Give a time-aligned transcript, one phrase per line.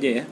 [0.00, 0.24] aja ya.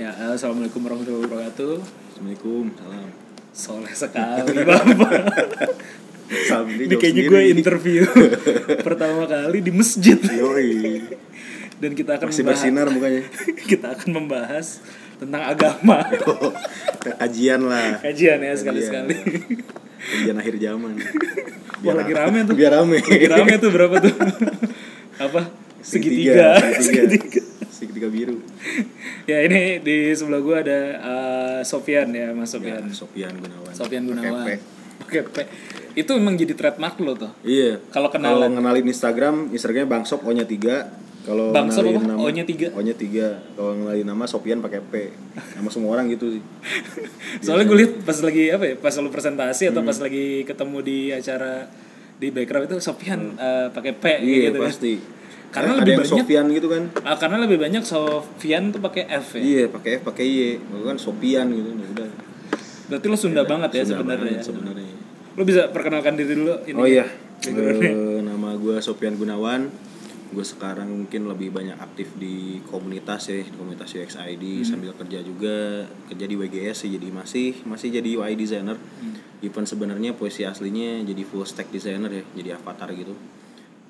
[0.00, 1.76] Ya, assalamualaikum warahmatullahi wabarakatuh.
[1.84, 3.08] Assalamualaikum, salam.
[3.52, 5.12] Soleh sekali bapak.
[6.48, 8.02] Salam Ini kayaknya gue interview
[8.86, 11.04] pertama kali di masjid Yoi.
[11.84, 13.22] dan kita akan Masih membahas- bersinar mukanya.
[13.70, 14.66] kita akan membahas
[15.20, 16.00] tentang agama.
[17.20, 18.00] Kajian lah.
[18.00, 19.16] Kajian ya sekali-sekali.
[20.00, 20.96] Kajian akhir zaman.
[21.84, 22.56] Wah, lagi rame tuh.
[22.56, 23.04] Biar rame.
[23.04, 24.14] Lagi rame tuh berapa tuh?
[25.20, 25.52] Apa?
[25.84, 26.56] Segitiga.
[26.80, 27.04] Segitiga.
[27.04, 27.49] Segitiga
[28.06, 28.40] biru.
[29.26, 32.82] ya ini di sebelah gue ada eh, Sofian ya Mas Ya, Sofian.
[32.88, 33.72] Sofian Gunawan.
[33.72, 34.46] Sofian Gunawan.
[35.00, 35.36] Pakai P.
[35.92, 37.32] Itu emang jadi trademark lo tuh.
[37.42, 37.82] Iya.
[37.88, 38.38] Kalau kenalan.
[38.38, 40.86] Kalau ngenalin Instagram, Instagramnya Bangsop O-nya 3.
[41.20, 42.08] Kalau Bangsop ngenalin apa?
[42.08, 42.68] nama- O-nya tiga?
[42.70, 43.52] O-nya 3.
[43.52, 44.92] Kalau ngenalin nama Sofian pakai P.
[45.52, 46.42] Sama semua orang gitu sih.
[47.42, 49.72] Soalnya gue liat pas lagi apa ya, pas lu presentasi Hmm.
[49.72, 51.66] atau pas lagi ketemu di acara
[52.16, 54.22] di background itu Sofian eh, pakai P Hmm.
[54.22, 54.68] Iya, gitu kan.
[54.68, 54.92] pasti.
[55.50, 56.82] Karena ada lebih yang banyak- Sofian gitu kan.
[57.02, 59.42] Ah, karena lebih banyak Sofian tuh pakai F ya.
[59.42, 60.38] Iya, pakai F, pakai Y.
[60.58, 61.70] Gue kan Sofian gitu.
[61.74, 62.10] Ya udah.
[62.86, 64.30] Berarti lo Sunda banget ya Sunda sebenarnya.
[64.38, 64.92] banget sebenarnya.
[65.34, 66.78] Lo bisa perkenalkan diri dulu ini.
[66.78, 67.06] Oh iya.
[67.40, 69.90] Eh, nama gue Sofian Gunawan.
[70.30, 75.18] Gue sekarang mungkin lebih banyak aktif di komunitas ya, di komunitas UX ID sambil kerja
[75.26, 78.78] juga kerja di WGS sih, jadi masih masih jadi UI designer.
[79.42, 83.18] Even sebenarnya posisi aslinya jadi full stack designer ya, jadi avatar gitu.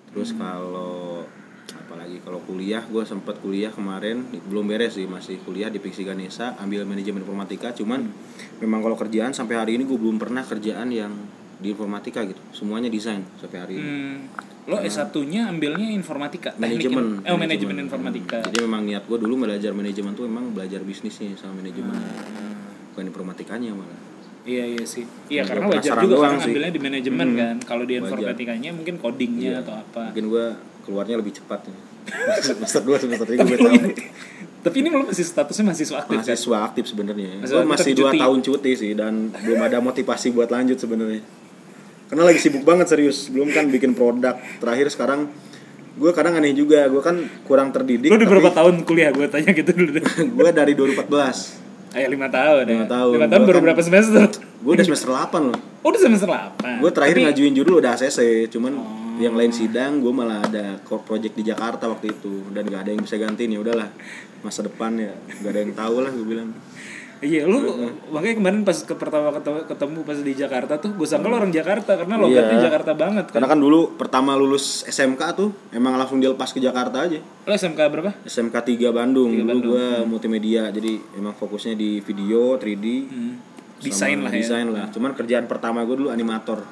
[0.09, 1.29] Terus kalau
[1.73, 6.55] apalagi kalau kuliah gue sempat kuliah kemarin belum beres sih masih kuliah di Pixi Ganesha
[6.57, 8.11] ambil manajemen informatika cuman
[8.59, 11.13] memang kalau kerjaan sampai hari ini gue belum pernah kerjaan yang
[11.57, 14.17] di informatika gitu semuanya desain sampai hari ini Hmm,
[14.67, 18.39] lo S1-nya ambilnya informatika, teknik manajemen in- Oh, manajemen informatika.
[18.43, 22.91] jadi memang niat gue dulu belajar manajemen tuh memang belajar bisnisnya sama manajemen Hmm.
[22.91, 24.01] bukan informatikanya malah
[24.41, 25.05] Iya iya sih.
[25.29, 26.49] Iya karena gua wajar juga sih.
[26.49, 27.57] ambilnya di manajemen Hmm, kan.
[27.61, 28.09] Kalau di wajar.
[28.09, 30.03] informatikanya mungkin codingnya atau apa.
[30.11, 30.47] mungkin gue
[30.91, 31.77] keluarnya lebih cepat ya.
[32.51, 33.79] semester 2 semester 3 Tapi gue tahu
[34.61, 36.27] Tapi ini lo masih statusnya mahasiswa aktif kan?
[36.27, 37.31] mahasiswa aktif sebenarnya.
[37.41, 41.25] Gue masih dua tahun cuti sih dan belum ada motivasi buat lanjut sebenarnya.
[42.13, 43.31] Karena lagi sibuk banget serius.
[43.33, 44.37] Belum kan bikin produk.
[44.61, 45.33] Terakhir sekarang
[45.97, 46.85] gue kadang aneh juga.
[46.93, 49.15] Gue kan kurang terdidik Lo udah berapa tahun kuliah?
[49.17, 49.97] Gue tanya gitu dulu
[50.37, 52.89] gue dari 2014 Ayo lima tahun Lima ya.
[52.89, 53.13] tahun.
[53.13, 54.23] Lima tahun Gua baru kan- berapa semester?
[54.61, 57.91] gue udah semester 8 loh Oh udah semester 8 gue terakhir Tapi- ngajuin judul udah
[57.93, 59.17] ACC cuman Oh.
[59.17, 62.91] yang lain sidang gue malah ada ko- project di Jakarta waktu itu dan gak ada
[62.91, 63.89] yang bisa gantiin ya udahlah
[64.41, 66.53] masa depan ya gak ada yang tahu lah gue bilang
[67.21, 67.61] Iya lu
[68.09, 71.53] makanya kemarin pas ke pertama ketemu, ketemu pas di Jakarta tuh gue sangka lo orang
[71.53, 72.65] Jakarta karena logatnya Iya.
[72.65, 73.35] Jakarta banget kan.
[73.37, 77.77] karena kan dulu pertama lulus SMK tuh emang langsung dilepas ke Jakarta aja Lo SMK
[77.87, 78.17] berapa?
[78.23, 79.69] SMK 3 Bandung Tiga dulu Bandung.
[79.69, 83.35] gue multimedia jadi emang fokusnya di video 3D Hmm.
[83.79, 84.41] Desain lah ya.
[84.41, 86.65] desain lah cuman kerjaan pertama gue dulu animator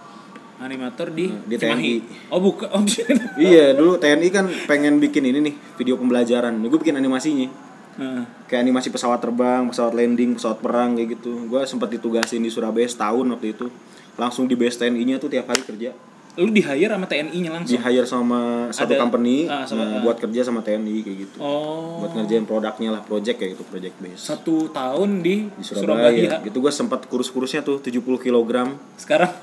[0.59, 2.03] Animator di, Di Cimahi.
[2.03, 2.33] TNI.
[2.35, 2.67] Oh bukan.
[2.69, 2.83] Oh,
[3.39, 7.68] iya dulu TNI kan pengen bikin ini nih video pembelajaran gue bikin animasinya
[7.99, 8.23] Heeh.
[8.47, 11.45] kayak animasi pesawat terbang, pesawat landing, pesawat perang kayak gitu.
[11.45, 13.67] Gue sempat ditugasin di Surabaya setahun waktu itu.
[14.15, 15.91] Langsung di base TNI-nya tuh tiap hari kerja.
[16.39, 17.83] Lu di hire sama TNI-nya Di langsung.
[17.83, 20.03] hire sama satu Ada- company ah, sama- nah, ah.
[20.03, 21.37] buat kerja sama TNI kayak gitu.
[21.39, 21.99] Oh.
[21.99, 24.23] Buat ngerjain produknya lah, project kayak gitu, project base.
[24.23, 26.15] Satu tahun di, Di Surabaya.
[26.15, 26.39] Surabaya.
[26.41, 28.71] Gitu gue sempat kurus-kurusnya tuh 70 kg.
[28.95, 29.35] Sekarang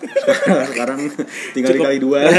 [0.71, 0.99] Sekarang
[1.53, 2.19] tinggal Cukup dikali dua.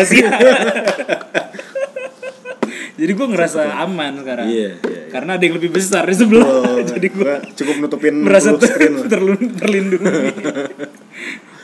[2.97, 4.47] Jadi gue ngerasa aman sekarang.
[4.49, 4.96] Iya, iya.
[5.09, 6.45] Karena ada yang lebih besar di sebelah.
[6.45, 10.11] Oh, Jadi gue gua cukup nutupin merasa terlun- terlindungi.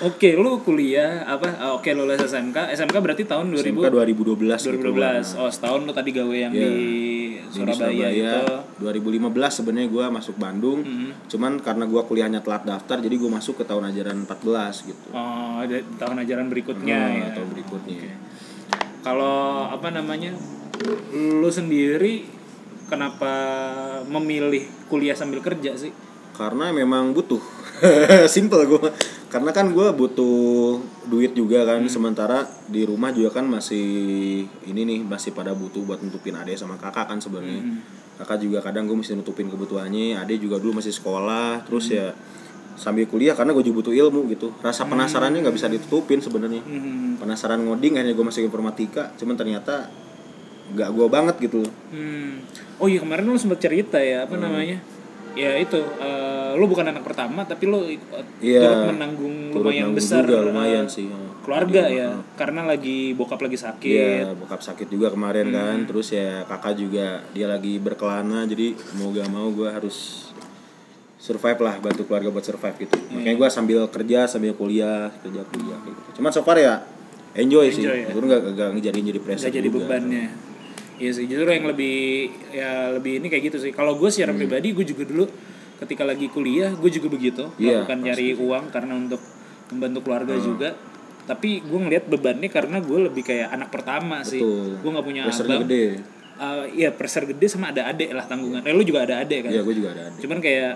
[0.03, 1.47] Oke, lu kuliah apa?
[1.57, 2.75] ah, Oke, lulus SMK.
[2.75, 4.35] SMK berarti tahun 2000 SMK 2012
[4.75, 4.91] gitu.
[4.91, 5.39] 2012.
[5.39, 6.67] Oh, setahun lu tadi gawe yang Iya.
[6.67, 6.75] di
[7.39, 8.43] Di Surabaya, itu.
[8.81, 9.23] 2015
[9.55, 11.11] sebenarnya gue masuk Bandung Mm-hmm.
[11.29, 15.61] cuman karena gue kuliahnya telat daftar jadi gue masuk ke tahun ajaran 14 gitu Oh,
[15.61, 17.29] ada tahun ajaran berikutnya Nah, ya.
[17.33, 18.03] tahun berikutnya
[19.03, 19.39] Kalau
[19.69, 20.35] apa namanya?
[21.13, 22.27] Lu sendiri
[22.93, 23.33] kenapa
[24.05, 25.93] memilih kuliah sambil kerja sih?
[26.33, 27.41] karena memang butuh
[28.29, 28.89] simple gue
[29.29, 31.93] karena kan gue butuh duit juga kan Hmm.
[31.93, 33.85] sementara di rumah juga kan masih
[34.65, 37.85] ini nih masih pada butuh buat nutupin adek sama kakak kan sebenarnya Hmm.
[38.17, 41.97] kakak juga kadang gue mesti nutupin kebutuhannya adek juga dulu masih sekolah terus Hmm.
[41.97, 42.07] ya
[42.73, 47.21] sambil kuliah karena gue juga butuh ilmu gitu rasa penasarannya nggak bisa ditutupin sebenarnya Hmm.
[47.21, 49.93] penasaran ngoding akhirnya gue masuk informatika cuman ternyata
[50.73, 52.41] nggak gue banget gitu Hmm.
[52.77, 54.27] Oh iya kemarin lu sempat cerita ya Hmm.
[54.27, 54.79] apa namanya?
[55.33, 58.61] Ya itu, eh, lu bukan anak pertama tapi lu ikut Iya.
[58.61, 61.09] turut menanggung Turut lumayan besar juga, lumayan eh, sih
[61.41, 62.23] keluarga Iya, ya, heeh.
[62.35, 63.89] karena lagi bokap lagi sakit.
[64.21, 65.55] Iya, bokap sakit juga kemarin Hmm.
[65.55, 65.79] kan.
[65.87, 70.29] Terus ya kakak juga dia lagi berkelana, jadi mau gak mau gue harus
[71.17, 72.95] survive lah, bantu keluarga buat survive gitu.
[73.01, 73.15] Iya.
[73.17, 76.01] Makanya gue sambil kerja, sambil kuliah, kerja kuliah gitu.
[76.19, 76.83] Cuman so far ya
[77.33, 77.83] enjoy, sih.
[77.83, 78.09] Enjoy ya.
[78.11, 79.79] Gue gak, gak jadi Gak jadi juga.
[79.81, 80.52] bebannya.
[81.03, 81.97] Iya sih, justru yang lebih
[82.55, 83.75] ya lebih ini kayak gitu sih.
[83.75, 84.15] Kalau gue Hmm.
[84.15, 85.27] secara pribadi gue juga dulu
[85.77, 89.19] ketika lagi kuliah gue juga begitu, Iya, bukan nyari uang karena untuk
[89.69, 90.45] membantu keluarga Hmm.
[90.47, 90.71] juga.
[91.23, 94.39] Tapi gue ngelihat bebannya karena gue lebih kayak anak pertama sih.
[94.39, 94.79] Betul.
[94.79, 95.67] Gue nggak punya Pressure-nya abang.
[95.67, 95.85] gede.
[96.75, 98.63] Iya pressure gede sama ada adik lah tanggungan.
[98.63, 99.51] Eh lu juga ada adik kan?
[99.51, 100.19] Iya, gue juga ada adik.
[100.23, 100.75] Cuman kayak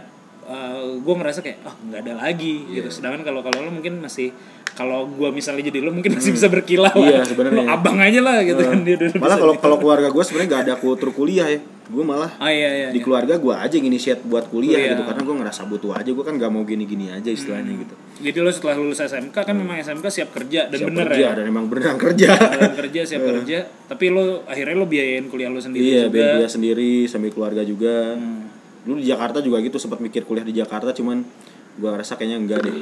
[0.97, 2.75] gue ngerasa kayak oh nggak ada lagi Iya.
[2.81, 2.89] gitu.
[2.93, 4.31] Sedangkan kalau kalau lo mungkin masih
[4.73, 7.25] kalau gue misalnya jadi lo mungkin masih bisa berkilah Iya, lah.
[7.25, 7.59] sebenarnya.
[7.59, 10.23] Lo abang aja lah gitu kan dia udah Malah bisa kalau di- kalau keluarga gue
[10.23, 11.61] sebenarnya gak ada kultur kuliah ya.
[11.87, 12.89] Gue malah Oh iya iya.
[12.91, 13.01] di iya.
[13.01, 14.91] keluarga gue aja yang initiate buat kuliah, Kuliah.
[14.93, 18.39] gitu karena gue ngerasa butuh aja gue kan gak mau gini-gini aja istilahnya gitu Jadi
[18.39, 21.31] lo setelah lulus SMK kan memang SMK siap kerja dan siap bener kerja ya.
[21.33, 25.59] dan emang beneran kerja Dalam kerja siap kerja, tapi lo akhirnya lo biayain kuliah lo
[25.59, 26.27] sendiri iya juga.
[26.35, 28.46] kuliah sendiri sambil keluarga juga Hmm.
[28.87, 31.27] Dulu di Jakarta juga gitu sempat mikir kuliah di Jakarta cuman
[31.75, 32.75] gue rasa kayaknya enggak deh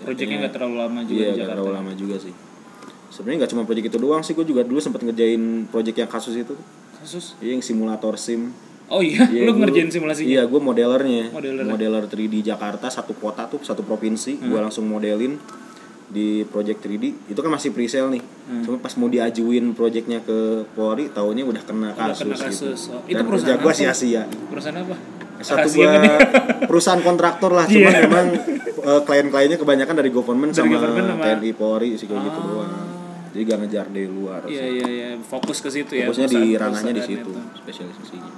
[0.00, 1.52] Proyeknya nggak terlalu lama juga iya di Jakarta.
[1.54, 2.32] terlalu lama juga sih
[3.10, 6.34] sebenarnya nggak cuma proyek itu doang sih gue juga dulu sempat ngerjain proyek yang kasus
[6.34, 6.56] itu
[6.96, 7.32] Kasus.
[7.38, 8.52] Iya, yang simulator sim
[8.86, 10.26] Oh iya, Iya, gua- ngerjain simulasinya.
[10.28, 11.30] Iya, gue modelernya.
[11.30, 11.62] Modeler.
[11.62, 14.42] Modeler 3D Jakarta satu kota tuh, satu provinsi.
[14.42, 14.66] Gue Hmm.
[14.66, 15.38] langsung modelin
[16.06, 17.14] di project 3D.
[17.26, 18.22] Itu kan masih pre-sale nih.
[18.50, 18.62] Hmm.
[18.62, 22.44] Cuma pas mau diajuin projectnya ke Polri, taunya udah kena Udah kasus, kena gitu.
[22.44, 22.80] kasus.
[22.88, 24.22] Oh, itu Dan perusahaan kerja gue sia-sia.
[24.26, 24.96] Perusahaan apa?
[25.40, 26.18] Satu ya?
[26.64, 28.00] perusahaan kontraktor lah, cuman Iya.
[28.02, 28.26] memang
[28.80, 32.46] eh, klien-kliennya kebanyakan dari government Dari sama government TNI Polri sih kayak gitu Ah.
[32.46, 32.72] doang.
[33.30, 34.40] Jadi gak ngejar dari luar.
[34.44, 36.04] Iya iya iya, fokus ke situ ya.
[36.04, 37.40] Fokusnya di ranahnya di situ, itu.
[37.56, 38.32] spesialisasinya.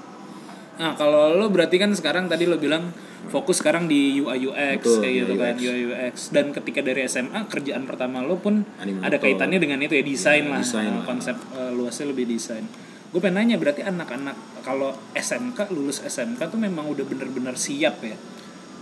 [0.75, 2.93] Nah, kalau lo berarti kan sekarang tadi lo bilang
[3.25, 5.63] fokus sekarang di UI UX Betul, kayak gitu UI kan, UX.
[5.63, 6.15] UI UX.
[6.29, 9.05] Dan ketika dari SMA kerjaan pertama lo pun Animator.
[9.07, 10.59] ada kaitannya dengan itu ya desain lah.
[10.59, 11.05] desain Nah, lah.
[11.07, 12.65] Konsep eh, luasnya lebih desain.
[13.13, 18.17] Gue pengen nanya berarti anak-anak kalau SMK lulus SMK tuh memang udah bener-bener siap ya,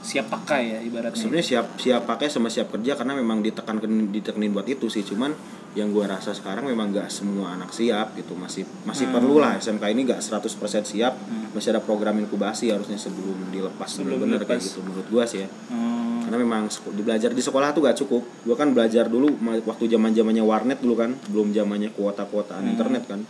[0.01, 1.19] siap pakai ya ibaratnya.
[1.19, 5.03] sebenarnya siap siap pakai sama siap kerja karena memang ditekankan ditekenin buat itu sih.
[5.03, 5.35] Cuman
[5.75, 8.39] yang gua rasa sekarang memang nggak semua anak siap gitu.
[8.39, 9.19] Masih masih Hmm.
[9.19, 9.59] perlu lah.
[9.59, 11.19] SMK ini nggak 100% siap.
[11.51, 15.49] Masih ada program inkubasi harusnya sebelum dilepas Sebelum bener-bener kayak gitu menurut gua sih ya.
[15.75, 18.23] Hmm, karena memang di belajar di sekolah tuh gak cukup.
[18.47, 19.35] Gua kan belajar dulu
[19.67, 21.19] waktu zaman zamannya warnet dulu kan.
[21.27, 22.79] Belum zamannya kuota kuotaan Hmm.
[22.79, 23.23] internet kan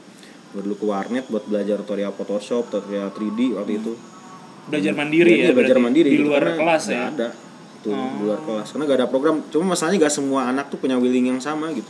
[0.51, 3.93] gua dulu ke warnet buat belajar tutorial Photoshop tutorial 3D waktu itu.
[4.67, 7.09] Belajar mandiri Iya, ya, belajar mandiri di gitu, luar kelas ya.
[7.09, 7.29] ada.
[7.81, 8.67] Tuh di luar kelas.
[8.71, 9.35] Karena gak ada program.
[9.49, 11.89] Cuma masalahnya gak semua anak tuh punya willing yang sama gitu.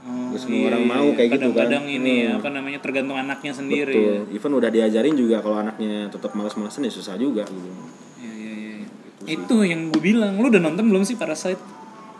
[0.00, 1.52] Oh, Nggak semua orang mau kayak gitu kan.
[1.52, 2.38] Kadang-kadang ini ya, Hmm.
[2.40, 3.92] apa namanya tergantung anaknya sendiri.
[3.92, 4.16] betul.
[4.26, 4.34] Ya.
[4.34, 7.70] even udah diajarin juga kalau anaknya tetap malas-malasan ya susah juga gitu.
[8.18, 8.86] Iya iya iya.
[9.30, 11.60] Itu yang gue bilang, lu udah nonton belum sih Parasite?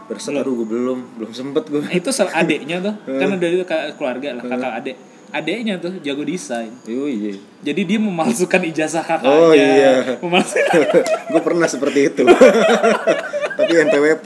[0.06, 0.98] Aduh gue belum.
[1.16, 3.64] Belum sempet gue itu salah adeknya tuh, kan udah itu
[3.94, 4.96] keluarga lah, kakak adek.
[5.30, 6.74] Adeknya tuh jago desain.
[6.84, 9.30] oh iya Jadi dia memalsukan ijazah kakaknya.
[9.30, 9.92] Oh, iya.
[10.24, 10.80] Memalsukan.
[11.30, 12.22] gue pernah seperti itu
[13.52, 14.24] tapi NPWP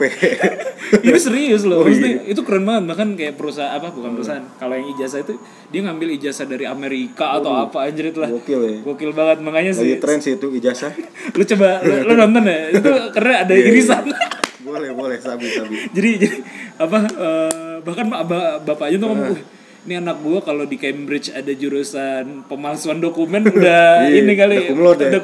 [1.01, 1.81] ini serius loh.
[1.81, 2.31] Oh, Maksudnya, iya.
[2.31, 4.45] itu keren banget bahkan kayak perusahaan apa bukan perusahaan.
[4.55, 5.35] Kalau yang ijazah itu
[5.67, 8.31] dia ngambil ijazah dari Amerika atau apa anjir itu lah.
[8.31, 9.99] gokil ya Gokil banget makanya lagi sih.
[9.99, 10.93] tren sih itu ijazah
[11.31, 12.59] Lu coba lu, lu nonton ya.
[12.71, 13.69] Itu karena ada Iya, iya.
[13.69, 14.03] irisan.
[14.61, 16.37] boleh boleh sabi sabi jadi jadi
[16.79, 19.41] apa eh, bahkan pak ba- bapaknya tuh ngomong "Wih,
[19.85, 24.55] ini anak gua kalau di Cambridge ada jurusan pemalsuan dokumen udah Iya, ini kali.
[24.73, 25.13] udah ya?
[25.13, 25.17] gitu.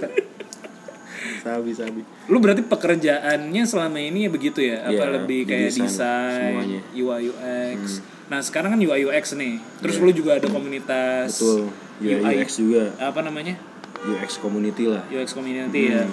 [1.44, 2.00] sabi sabi.
[2.28, 4.84] Lu berarti pekerjaannya selama ini ya begitu ya?
[4.84, 6.80] Apa Iya, lebih kayak desain desain.
[6.92, 9.58] UI UX nah sekarang kan UI UX nih.
[9.82, 11.66] Terus lu juga ada komunitas betul.
[11.98, 12.34] UI UI.
[12.38, 12.94] UX juga.
[13.02, 13.58] Apa namanya?
[14.06, 15.02] UX community lah.
[15.10, 16.06] UX community ya.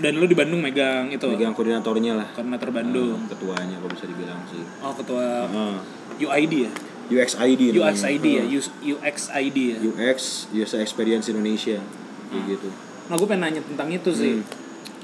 [0.00, 1.20] Dan lu di Bandung megang itu?
[1.20, 1.36] Hmm.
[1.36, 2.28] megang koordinatornya lah.
[2.32, 3.28] Koordinator Bandung.
[3.28, 4.64] Ketuanya kalau bisa dibilang sih.
[4.80, 5.46] Oh ketua.
[5.52, 5.76] Ah,
[6.22, 6.72] UID ya?
[7.12, 8.08] UXID UX namanya.
[8.08, 8.44] ID ya?
[8.56, 9.78] US- UX ID ya?
[9.82, 10.18] UX
[10.50, 11.78] User Experience Indonesia.
[12.30, 12.68] Kayak gitu.
[13.10, 14.32] Nah gue pengen nanya tentang itu sih.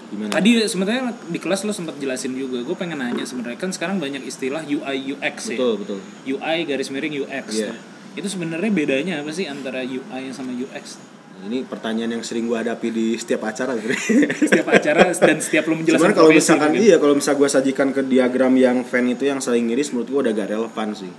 [0.09, 0.33] Gimana?
[0.33, 3.61] Tadi sebenarnya di kelas lo sempat jelasin juga gue pengen nanya sebenarnya.
[3.61, 5.59] Kan sekarang banyak istilah UI UX ya?
[5.61, 5.99] Betul betul.
[6.25, 7.77] UI garis miring UX tuh.
[8.17, 10.99] itu sebenarnya bedanya apa sih antara UI sama UX
[11.47, 13.79] ini pertanyaan yang sering gue hadapi di setiap acara.
[14.43, 16.83] Setiap acara dan setiap lo menjelaskan Cuman kalau misalkan mungkin.
[16.83, 20.21] iya kalau misal gue sajikan ke diagram yang fan itu yang saling ngiris menurut gue
[20.27, 21.13] udah gak relevan sih.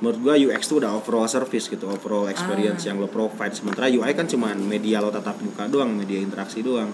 [0.00, 3.54] Menurut gue UX tuh udah overall service gitu overall experience yang lo provide.
[3.54, 6.90] Sementara UI kan cuman media lo tatap muka doang media interaksi doang.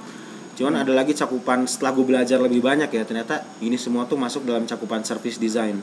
[0.56, 4.44] Cuman ada lagi cakupan setelah gue belajar lebih banyak ya ternyata ini semua tuh masuk
[4.44, 5.80] dalam cakupan service design.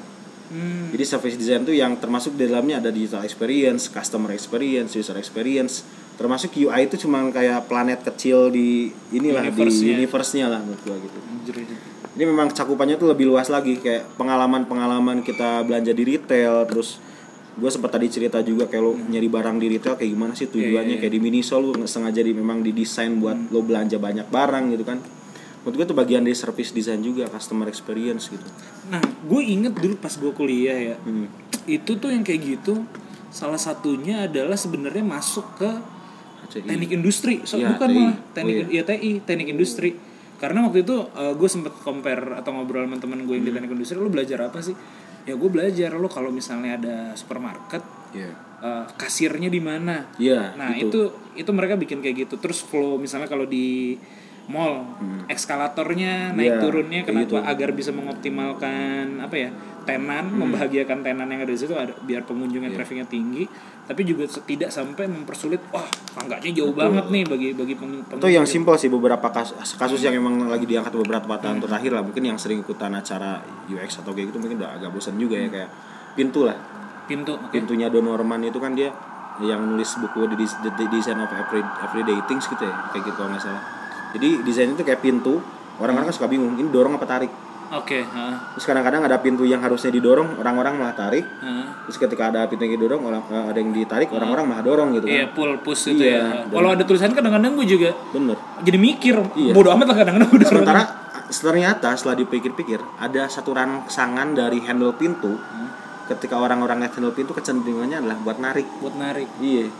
[0.53, 5.17] Hmm, jadi service design tuh yang termasuk di dalamnya ada digital experience, customer experience, user
[5.17, 6.02] experience.
[6.13, 10.45] Termasuk UI itu cuma kayak planet kecil di inilah di Universe-nya.
[10.47, 11.17] lah menurut gua gitu.
[11.57, 11.75] ini.
[12.13, 17.01] Ini memang cakupannya tuh lebih luas lagi kayak pengalaman-pengalaman kita belanja di retail terus
[17.53, 20.97] gue sempat tadi cerita juga kayak lo nyari barang di retail kayak gimana sih tujuannya
[20.97, 24.97] kayak di Miniso nggak sengaja di memang didesain buat lo belanja banyak barang gitu kan
[25.61, 28.41] menurut gue itu bagian dari service design juga customer experience gitu
[28.89, 31.29] nah gue inget dulu pas gue kuliah ya Hmm.
[31.69, 32.89] itu tuh yang kayak gitu
[33.29, 35.69] salah satunya adalah sebenarnya masuk ke
[36.45, 36.65] HCI.
[36.65, 37.95] teknik industri so, Iya, bukan TI.
[37.97, 39.89] malah teknik Oh, iya TI teknik industri
[40.35, 43.49] karena waktu itu gue sempet compare atau ngobrol sama temen gue yang Hmm.
[43.49, 44.75] di teknik industri lu belajar apa sih
[45.23, 47.79] ya gue belajar lo kalau misalnya ada supermarket
[48.11, 48.31] Iya.
[48.59, 50.85] eh, kasirnya di mana Iya, nah gitu.
[50.85, 50.99] itu
[51.37, 53.95] itu mereka bikin kayak gitu terus flow misalnya kalau di
[54.45, 54.83] mall.
[55.27, 56.43] Eskalatornya naik Hmm.
[56.49, 57.21] Iya, turunnya kenapa?
[57.23, 57.35] gitu.
[57.39, 59.49] agar bisa mengoptimalkan apa ya
[59.83, 62.77] tenan membahagiakan tenan yang ada di situ ada biar pengunjungnya Iya.
[62.77, 63.43] trafficnya tinggi.
[63.83, 65.83] Tapi juga tidak sampai mempersulit wah
[66.13, 70.15] tangganya jauh banget nih bagi bagi peng, Itu yang simpel sih beberapa kasus, kasus yang
[70.15, 71.99] emang lagi diangkat beberapa tahun terakhir lah.
[72.01, 75.47] Mungkin yang sering ikutan acara UX atau kayak gitu mungkin udah agak bosan juga ya
[75.49, 75.69] kayak
[76.13, 76.55] pintu lah.
[77.03, 77.51] Pintu oke.
[77.51, 78.87] pintunya Don Norman itu kan dia
[79.43, 83.03] yang nulis buku The, Des- The, The Design of Every, Everyday Things gitu ya kayak
[83.03, 83.63] gitu kalau nggak salah
[84.13, 85.41] jadi desain itu kayak pintu.
[85.73, 87.31] Orang-orang kan suka bingung ini dorong apa tarik?
[87.73, 91.25] Oke ha, terus kadang-kadang ada pintu yang harusnya didorong orang-orang malah tarik.
[91.41, 91.81] Ha.
[91.89, 95.09] terus ketika ada pintu yang didorong orang eh, ada yang ditarik orang-orang malah dorong gitu
[95.09, 95.15] kan.
[95.17, 98.37] iya pull push itu Iya, ya kalau ada tulisan kadang-kadang gue juga bener.
[98.61, 99.51] jadi mikir Iya.
[99.57, 100.81] bodoh amat lah kadang-kadang sementara
[101.33, 105.33] ternyata setelah dipikir-pikir ada satu rangsangan dari handle pintu.
[106.05, 108.67] Ketika orang-orang lihat handle pintu kecenderungannya adalah buat narik.
[108.85, 109.25] Buat narik.
[109.41, 109.71] Iya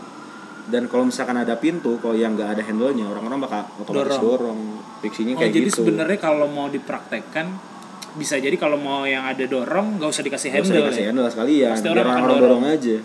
[0.64, 4.60] dan kalau misalkan ada pintu kalau yang nggak ada handle-nya orang-orang bakal otomatis dorong,
[5.00, 5.78] fiksinya Oh kayak jadi gitu.
[5.84, 7.46] sebenarnya kalau mau dipraktekkan
[8.14, 11.08] bisa jadi kalau mau yang ada dorong nggak usah dikasih Nggak usah handle dikasih ya.
[11.10, 11.70] handle sekalian.
[11.74, 12.62] Pasti orang orang-orang dorong.
[12.62, 12.96] dorong aja.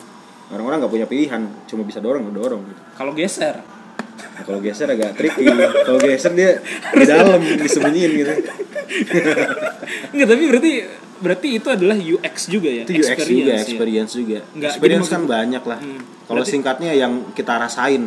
[0.49, 2.81] Orang-orang nggak punya pilihan cuma bisa dorong ya dorong gitu.
[2.95, 3.55] Kalau geser.
[4.19, 5.45] Nah, kalau geser agak tricky.
[5.83, 6.51] Kalau geser dia
[6.93, 8.33] di dalam disembunyiin gitu.
[10.13, 10.71] Enggak tapi berarti
[11.19, 12.83] berarti itu adalah UX juga ya.
[12.83, 13.59] itu UX juga ya?
[13.59, 16.01] experience juga Nggak, experience jadi kan banyak lah Hmm.
[16.25, 18.03] kalau singkatnya yang kita rasain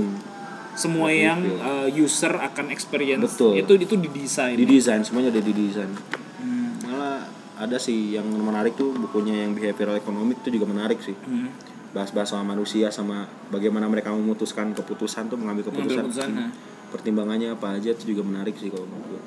[0.73, 3.61] Semua yang uh, user akan experience Betul.
[3.61, 4.57] itu itu didesain.
[4.57, 5.92] di desain semuanya udah di desain
[6.38, 6.81] Hmm.
[6.83, 11.52] malah ada sih yang menarik tuh bukunya yang behavioral economic itu juga menarik sih Hmm.
[11.92, 16.50] bahas-bahas sama manusia sama bagaimana mereka memutuskan keputusan tuh mengambil Mengambil keputusan, keputusan, nah.
[16.88, 19.23] pertimbangannya apa aja itu juga menarik sih kalau menurut gue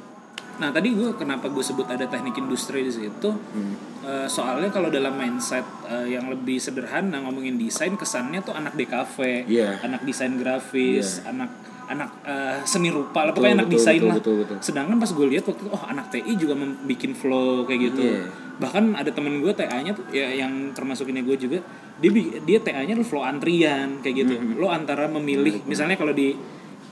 [0.56, 3.30] Nah tadi gue kenapa gue sebut ada teknik industri di situ?
[3.32, 3.74] Hmm.
[4.06, 9.50] Eh, soalnya kalau dalam mindset eh, yang lebih sederhana ngomongin desain kesannya tuh anak DKV,
[9.50, 9.82] Iya.
[9.84, 11.50] anak desain grafis, anak
[11.86, 14.16] anak eh, seni rupa lah pokoknya Betul, anak betul, desain betul, lah.
[14.18, 14.58] betul, betul.
[14.62, 16.54] Sedangkan pas gue lihat waktu itu oh anak TI juga
[16.86, 18.02] bikin flow kayak gitu.
[18.06, 18.24] Iya.
[18.56, 21.60] Bahkan ada temen gue TA-nya tuh ya yang termasuk ini gue juga
[22.00, 22.12] dia
[22.44, 24.34] dia TA-nya tuh flow antrian kayak gitu.
[24.40, 24.62] Mm-hmm.
[24.62, 26.34] Lo antara memilih misalnya kalau di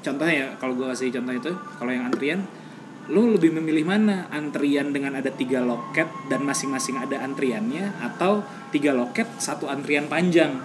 [0.03, 2.43] contohnya ya kalau gue kasih contoh itu kalau yang antrian
[3.11, 4.31] lo lebih memilih mana?
[4.31, 10.55] Antrian dengan ada tiga loket dan masing-masing ada antriannya atau tiga loket satu antrian panjang?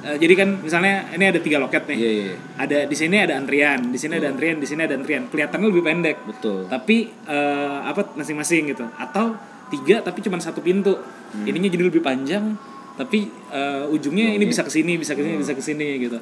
[0.00, 1.96] Eh, jadi kan misalnya ini ada tiga loket nih.
[1.96, 2.34] Iya, iya.
[2.56, 5.28] ada di sini ada antrian di sini ada antrian di sini ada antrian.
[5.28, 6.16] Kelihatannya lebih pendek.
[6.24, 6.68] Betul.
[6.68, 8.84] Tapi eh, apa masing-masing gitu.
[8.96, 9.36] Atau
[9.72, 10.96] tiga tapi cuma satu pintu.
[11.30, 11.46] Hmm.
[11.46, 12.58] ininya jadi lebih panjang
[12.98, 16.18] tapi eh, ujungnya ini bisa ke sini bisa ke sini bisa ke sini gitu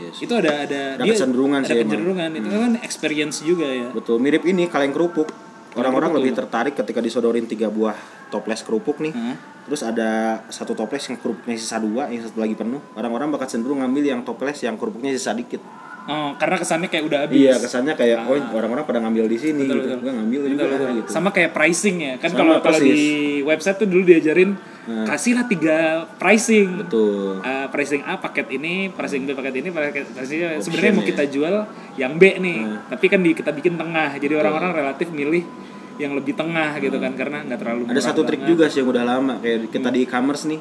[0.00, 0.16] Yes.
[0.18, 1.78] itu ada ada, Ada kecenderungan ada sih emang.
[1.78, 1.90] Hmm.
[1.90, 5.28] kecenderungan itu kan experience juga ya betul mirip ini kaleng kerupuk
[5.72, 7.94] orang-orang lebih tertarik ketika disodorin tiga buah
[8.28, 9.36] toples kerupuk nih Hah?
[9.62, 10.10] terus ada
[10.48, 14.20] satu toples yang kerupuknya sisa dua yang satu lagi penuh orang-orang bakal cenderung ngambil yang
[14.20, 15.62] toples yang kerupuknya sisa dikit
[16.02, 19.62] oh karena kesannya kayak udah habis iya kesannya kayak oh orang-orang pada ngambil di sini
[19.62, 19.98] Betul, gitu betul.
[20.00, 20.90] gue ngambil juga Betul, betul.
[20.98, 22.98] gitu sama kayak pricing ya kan kalau kalau di
[23.42, 25.04] website tuh dulu diajarin Nah.
[25.04, 26.80] kasihlah tiga pricing.
[26.80, 27.40] Betul.
[27.40, 31.08] Uh, pricing A paket ini, pricing B paket ini, paket pricing sebenarnya mau ya.
[31.08, 31.54] kita jual
[31.96, 32.88] yang B nih, Hmm.
[32.88, 35.44] tapi kan di, kita bikin tengah, jadi orang-orang relatif milih
[35.96, 37.92] yang lebih tengah gitu kan karena nggak terlalu Hmm.
[37.92, 38.50] ada satu trik banget.
[38.50, 40.60] juga sih yang udah lama kayak kita di e-commerce nih.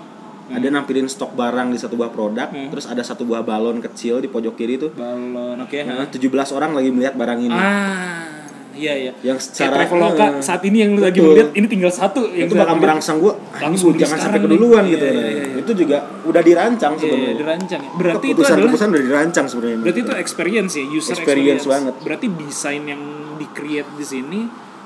[0.50, 4.26] Ada nampilin stok barang di satu buah produk terus ada satu buah balon kecil di
[4.26, 4.90] pojok kiri tuh.
[4.92, 5.78] Balon, oke.
[5.80, 7.54] Nah, 17 orang lagi melihat barang ini.
[7.54, 8.39] Ah,
[8.80, 9.12] iya iya.
[9.22, 12.48] yang Kayak secara Traveloka eh, saat ini yang lu lagi melihat ini tinggal satu yang
[12.48, 15.60] itu bakal merangsang gua Langsung jangan sampai sekarang nih." keduluan Iya, gitu iya, iya, iya.
[15.60, 17.82] itu juga udah dirancang Iya, sebenarnya dirancang.
[17.82, 17.92] ya.
[17.92, 21.94] Berarti itu adalah keputusan-keputusan udah dirancang sebenarnya Berarti itu experience ya, user Experience experience, banget.
[22.00, 23.02] Berarti desain yang
[23.36, 24.40] di-create di sini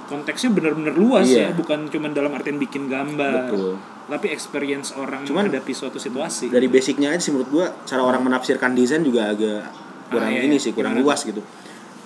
[0.03, 1.43] konteksnya benar-benar luas Iya.
[1.43, 3.49] ya, bukan cuma dalam artian bikin gambar.
[3.49, 3.77] Betul.
[4.03, 6.49] Tapi experience orang Cuman- menghadapi suatu situasi.
[6.49, 9.63] dari basicnya aja sih menurut gua cara orang menafsirkan desain juga agak
[10.09, 10.61] kurang Ah, iya, ini iya.
[10.61, 11.39] sih kurang luas gitu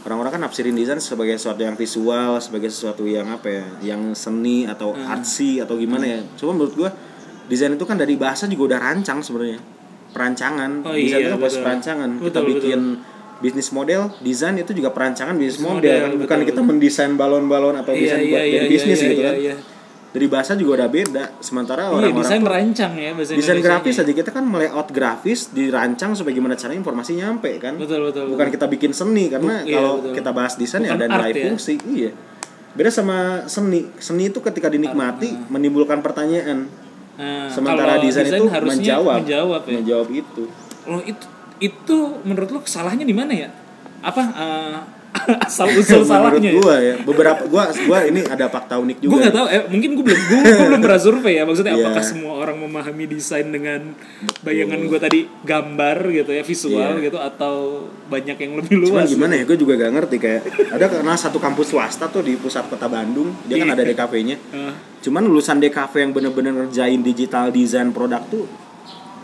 [0.08, 4.64] orang-orang kan nafsirin desain sebagai sesuatu yang visual sebagai sesuatu yang apa ya yang seni
[4.64, 5.04] atau Hmm.
[5.06, 6.20] artsy atau gimana ya.
[6.40, 6.90] Cuma menurut gua
[7.46, 9.60] desain itu kan dari bahasa juga udah rancang sebenarnya.
[10.08, 10.72] Perancangan.
[10.82, 11.66] Oh, desain iya, itu kan proses betul.
[11.68, 12.10] perancangan.
[12.18, 12.82] Kita Betul, bikin
[13.38, 17.76] bisnis model desain itu juga perancangan bisnis model, model, kan bukan betul, kita mendesain balon-balon
[17.78, 19.36] atau Iya, desain iya, buat iya, iya, bisnis iya, gitu iya, kan.
[19.38, 19.56] iya.
[20.18, 23.96] Dari bahasa juga udah beda sementara Iya, orang-orang desain tuh- rancang ya bahasa desain grafis
[23.98, 28.48] aja kita kan layout grafis dirancang supaya gimana caranya informasi nyampe kan Betul, betul, bukan
[28.50, 30.14] kita bikin seni karena Bu- iya, kalau betul.
[30.18, 31.46] kita bahas desain ya Bukan ada nilai art ya.
[31.46, 32.12] fungsi iya
[32.74, 36.66] beda sama seni seni itu ketika dinikmati menimbulkan pertanyaan
[37.14, 39.74] Nah, Sementara kalau desain, desain itu menjawab, menjawab ya.
[39.74, 40.44] menjawab itu.
[40.86, 41.26] Lo itu
[41.58, 43.50] itu menurut lo salahnya di mana ya?
[44.00, 44.78] Apa eh,
[45.48, 46.50] asal usul salahnya?
[46.50, 49.12] Menurut gua ya, beberapa gua gua ini ada fakta unik juga.
[49.12, 51.44] Gue nggak tahu, eh, mungkin gue belum gue belum pernah survei ya.
[51.44, 51.84] Maksudnya Iya.
[51.84, 53.82] apakah semua orang memahami desain dengan
[54.42, 57.06] bayangan gue tadi gambar gitu ya visual Iya.
[57.06, 57.56] gitu atau
[58.08, 59.08] banyak yang lebih Cuman luas?
[59.08, 62.66] gimana ya, gue juga gak ngerti kayak ada karena satu kampus swasta tuh di pusat
[62.66, 64.38] kota Bandung, dia kan ada DKV-nya.
[64.98, 68.48] Cuman lulusan DKV yang bener-bener ngerjain digital design produk tuh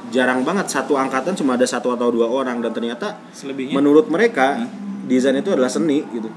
[0.09, 3.73] jarang banget satu angkatan cuma ada satu atau dua orang dan ternyata selebihnya.
[3.73, 4.61] menurut mereka
[5.03, 6.29] desain itu adalah seni gitu.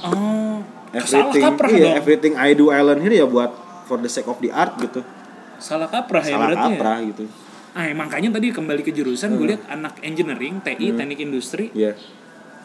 [0.00, 0.62] oh,
[0.96, 1.94] salah Everything, kaprah iya, dong.
[1.98, 3.50] everything I do I learn here ya buat
[3.84, 5.02] for the sake of the art gitu.
[5.56, 6.68] Salah kaprah ya Salah berarti ya.
[6.72, 7.24] kaprah gitu.
[7.74, 11.98] Ah, ya, makanya tadi kembali ke jurusan gue lihat anak engineering, TI, teknik industri, Iya.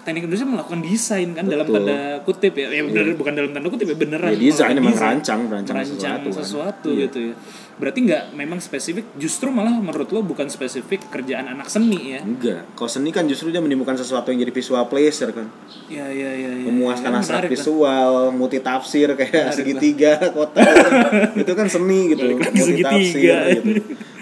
[0.09, 1.85] Teknik industri melakukan desain kan dalam Betul.
[1.85, 4.33] tanda kutip ya, ya bener, bukan dalam tanda kutip ya beneran.
[4.33, 5.21] Ya, desain emang desain.
[5.21, 6.37] rancang, rancang sesuatu kan.
[6.41, 7.01] sesuatu Iya.
[7.05, 7.33] gitu ya.
[7.79, 12.19] Berarti nggak memang spesifik, justru malah menurut lo bukan spesifik kerjaan anak seni ya?
[12.19, 12.67] Enggak.
[12.73, 15.47] Kalau seni kan justru dia menimbulkan sesuatu yang jadi visual pleasure kan.
[15.87, 16.51] Ya ya ya.
[16.51, 17.55] ya memuaskan ya, hasrat menarik, kan?
[17.55, 20.67] visual, multitafsir kayak Menarik, segitiga, kotak.
[21.41, 22.57] itu kan seni gitu, segitiga.
[22.59, 23.31] multitafsir
[23.63, 23.71] gitu.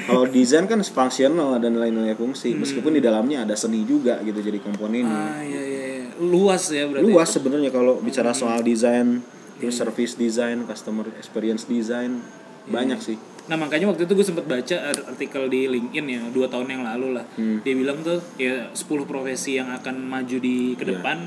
[0.07, 2.61] Kalau desain kan fungsional dan lain-lain fungsi, Hmm.
[2.61, 5.11] meskipun di dalamnya ada seni juga gitu jadi komponennya.
[5.33, 5.76] Ah ya ya ya.
[6.19, 7.05] Luas ya berarti.
[7.05, 8.39] Luas sebenarnya kalau bicara Hmm.
[8.39, 9.21] soal desain,
[9.57, 12.21] terus service design, customer experience design,
[12.63, 13.17] Iya, banyak sih.
[13.47, 16.83] Nah makanya waktu itu gue sempat baca ar- artikel di LinkedIn ya dua tahun yang
[16.83, 17.25] lalu lah.
[17.33, 17.61] Hmm.
[17.61, 20.99] Dia bilang tuh ya 10 profesi yang akan maju di ke Iya.
[20.99, 21.17] depan.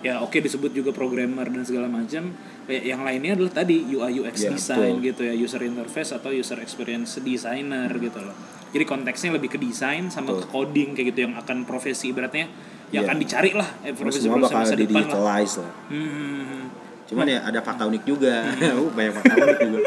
[0.00, 2.32] Ya oke disebut juga programmer dan segala macam.
[2.64, 5.06] Kayak yang lainnya adalah tadi UI UX Ya, design betul.
[5.06, 8.32] gitu ya, user interface atau user experience designer gitu loh.
[8.70, 12.46] Jadi konteksnya lebih ke desain sama ke coding kayak gitu yang akan profesi ibaratnya
[12.90, 13.08] yang Iya.
[13.10, 15.02] akan dicari lah eh, profesi semua bakal masa di depan lah.
[15.06, 15.72] digitalize lah.
[15.90, 16.64] Hmm, hmm, hmm.
[17.10, 18.34] Cuman ya ada fakta unik juga.
[18.54, 19.80] Uh, banyak fakta unik juga.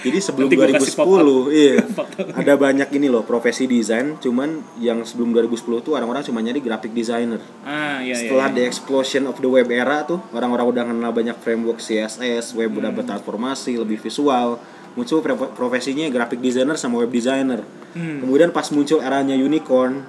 [0.00, 1.74] Jadi sebelum Nanti gua kasih 2010, iya.
[2.40, 6.96] Ada banyak ini loh profesi desain, cuman yang sebelum 2010 tuh orang-orang cuma nyari graphic
[6.96, 7.36] designer.
[7.68, 8.16] Ah ya ya.
[8.16, 8.56] Setelah ya.
[8.56, 12.88] the explosion of the web era tuh, orang-orang udah kenal banyak framework CSS, web udah
[12.96, 14.56] bertransformasi, lebih visual.
[14.96, 15.20] Muncul
[15.52, 17.60] profesinya graphic designer sama web designer.
[17.92, 20.00] Kemudian pas muncul eranya unicorn,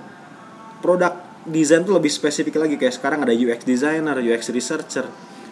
[0.80, 5.06] produk desain tuh lebih spesifik lagi kayak sekarang ada UX designer, UX researcher,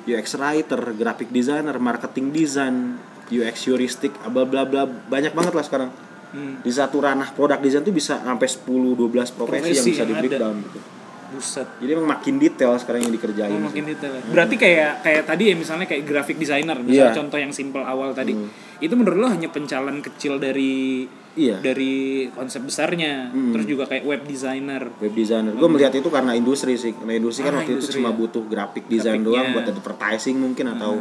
[0.06, 2.97] UX writer, graphic designer, marketing design,
[3.30, 5.89] UX heuristic, bla bla bla banyak banget lah sekarang.
[6.30, 6.62] Hmm.
[6.62, 10.13] Di satu ranah produk desain tuh bisa sampai 10 12 profesi, yang Profesi bisa di
[10.13, 10.98] yang breakdown gitu.
[11.29, 11.67] Buset.
[11.77, 13.49] Jadi emang makin detail sekarang yang dikerjain.
[13.49, 13.65] Oh, sih.
[13.69, 14.11] makin detail.
[14.11, 14.21] ya.
[14.25, 17.17] Berarti kayak kayak tadi ya misalnya kayak graphic designer, misalnya Iya.
[17.17, 18.33] contoh yang simple awal tadi.
[18.77, 21.61] Itu menurut lo hanya pencalan kecil dari Iya.
[21.61, 21.93] dari
[22.29, 23.29] konsep besarnya.
[23.31, 24.89] Terus juga kayak web designer.
[24.97, 25.53] Web designer.
[25.53, 26.91] Gue melihat itu karena industri sih.
[26.91, 28.17] Karena industri kan Ah, waktu industri itu cuma ya.
[28.17, 29.29] butuh graphic design Grafiknya.
[29.29, 30.93] doang buat advertising mungkin atau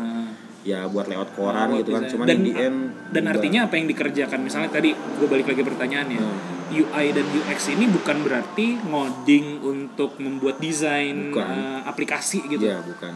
[0.63, 2.03] ya buat layout koran Web gitu kan.
[2.07, 3.31] Cuman dan, the end dan berubah.
[3.35, 4.39] artinya apa yang dikerjakan?
[4.41, 6.21] Misalnya tadi gue balik lagi pertanyaannya.
[6.69, 11.49] UI dan UX ini bukan berarti ngoding untuk membuat desain Bukan.
[11.49, 12.61] eh, aplikasi gitu.
[12.61, 13.15] Iya, bukan.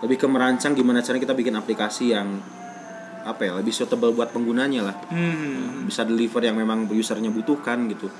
[0.00, 2.40] Lebih ke merancang gimana caranya kita bikin aplikasi yang
[3.22, 5.86] apa ya lebih suitable buat penggunanya lah Hmm.
[5.86, 8.10] bisa deliver yang memang usernya butuhkan gitu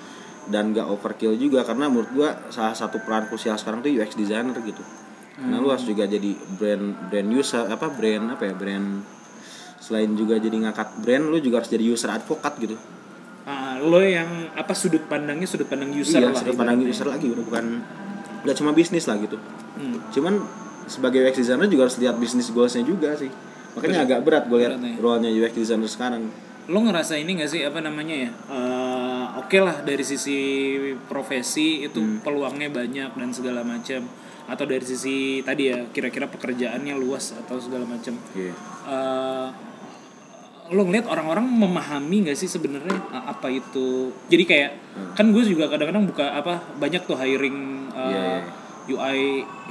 [0.47, 4.55] dan gak overkill juga karena menurut gua salah satu peran krusial sekarang tuh UX designer
[4.59, 4.79] gitu
[5.43, 9.03] karena lu harus juga jadi brand brand user apa brand apa ya brand
[9.77, 12.77] selain juga jadi ngangkat brand lu juga harus jadi user advocate gitu
[13.43, 16.39] Ah, lo yang apa sudut pandangnya sudut pandang user iya lah.
[16.39, 17.83] sudut pandang user lagi udah bukan
[18.41, 19.35] udah cuma bisnis lah gitu
[19.73, 19.99] Hmm.
[20.09, 20.37] cuman
[20.85, 23.33] sebagai UX designer juga harus lihat bisnis goalsnya juga sih
[23.73, 24.95] makanya agak berat gue lihat ya.
[24.97, 26.29] role-nya UX designer sekarang
[26.63, 29.03] lo ngerasa ini gak sih apa namanya ya eh,
[29.35, 30.39] oke lah dari sisi
[31.03, 32.21] profesi itu Hmm.
[32.21, 34.07] peluangnya banyak dan segala macam
[34.45, 38.53] atau dari sisi tadi ya kira-kira pekerjaannya luas atau segala macam Iya.
[38.85, 39.49] Eh,
[40.71, 44.71] lo ngeliat orang-orang memahami gak sih sebenarnya eh, apa itu jadi kayak
[45.13, 47.59] kan gue juga kadang-kadang buka apa banyak tuh hiring
[47.91, 48.09] eh, Hmm.
[48.09, 48.41] Iya, iya.
[48.83, 49.21] UI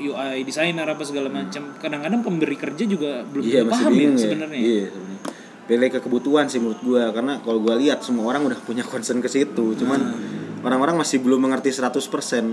[0.08, 4.08] UI designer apa segala macam kadang-kadang pemberi kerja juga belum Iya belum masih paham ya
[4.08, 4.16] ya.
[4.16, 5.20] sebenarnya Iya sebenarnya.
[5.62, 9.20] Pilih ke kebutuhan sih menurut gua karena kalau gua lihat semua orang udah punya concern
[9.20, 9.72] ke situ.
[9.74, 10.41] Cuman Hmm.
[10.62, 12.02] Orang-orang masih belum mengerti 100%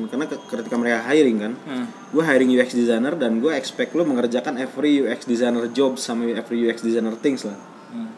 [0.07, 1.53] karena ke- ketika mereka hiring kan.
[1.61, 1.87] Hmm.
[2.09, 6.63] Gua hiring UX designer dan gua expect lo mengerjakan every UX designer job sama every
[6.63, 7.57] UX designer things lah.
[7.89, 8.11] Hmm.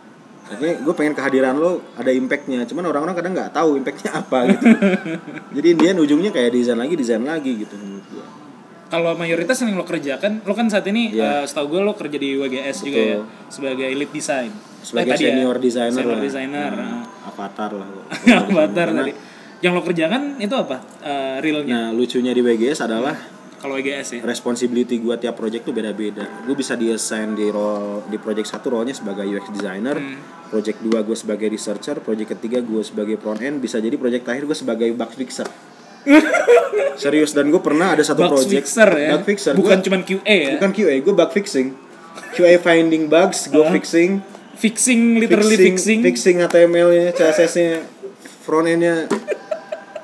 [0.46, 4.66] Artinya gue pengen kehadiran lo ada impactnya, cuman orang-orang kadang nggak tahu impactnya apa gitu.
[5.56, 8.26] Jadi dia ujungnya kayak desain lagi, desain lagi gitu menurut gua.
[8.90, 11.22] Kalau mayoritas yang lo kerjakan, lo kan saat ini Iya.
[11.32, 14.50] eh, setahu gue lo kerja di WGS juga ya sebagai lead design.
[14.82, 16.20] Sebagai Eh, ya, senior designer Senior lah.
[16.20, 16.70] designer.
[16.72, 17.86] Nah, avatar lah.
[18.42, 19.12] Avatar tadi.
[19.60, 20.80] Yang lo kerjakan itu apa?
[21.00, 21.68] Eh, realnya?
[21.68, 23.12] Nah lucunya di WGS adalah
[23.56, 24.20] kalau WGS ya?
[24.22, 26.24] responsibility gue tiap project tuh beda-beda.
[26.42, 30.16] Gue bisa di assign di role di project satu role nya sebagai UX designer Hmm.
[30.48, 34.44] project 2 gue sebagai researcher project ketiga gue sebagai front end bisa jadi project terakhir
[34.44, 35.44] gue sebagai bug fixer.
[36.96, 38.64] Serius dan gue pernah ada satu bug project.
[38.64, 39.10] fixer ya?
[39.12, 39.52] Bug fixer.
[39.52, 40.50] Bukan Gua- cuman QA ya?
[40.56, 41.68] Bukan QA gue bug fixing.
[42.32, 43.68] QA finding bugs gue Hah?
[43.70, 44.24] fixing.
[44.56, 46.36] Fixing literally fixing, fixing.
[46.42, 47.70] HTML nya CSS nya
[48.40, 48.94] front end nya